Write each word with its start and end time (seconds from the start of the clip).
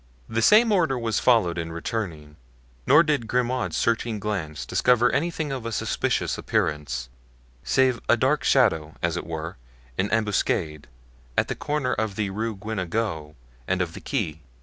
The 0.27 0.41
same 0.41 0.71
order 0.71 0.97
was 0.97 1.19
followed 1.19 1.59
in 1.59 1.71
returning, 1.71 2.35
nor 2.87 3.03
did 3.03 3.27
Grimaud's 3.27 3.77
searching 3.77 4.19
glance 4.19 4.65
discover 4.65 5.11
anything 5.11 5.51
of 5.51 5.63
a 5.63 5.71
suspicious 5.71 6.39
appearance, 6.39 7.07
save 7.63 7.99
a 8.09 8.17
dark 8.17 8.43
shadow, 8.43 8.95
as 9.03 9.15
it 9.15 9.27
were, 9.27 9.57
in 9.99 10.09
ambuscade, 10.09 10.87
at 11.37 11.49
the 11.49 11.55
corner 11.55 11.93
of 11.93 12.15
the 12.15 12.31
Rue 12.31 12.55
Guenegaud 12.55 13.35
and 13.67 13.79
of 13.79 13.93
the 13.93 14.01
Quai. 14.01 14.41